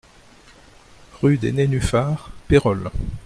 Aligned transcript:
Rue 1.21 1.37
des 1.37 1.51
Nénuphars, 1.51 2.31
Pérols 2.47 2.89